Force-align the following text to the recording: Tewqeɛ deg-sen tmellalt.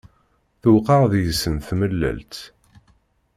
Tewqeɛ 0.61 1.03
deg-sen 1.11 1.55
tmellalt. 1.67 2.35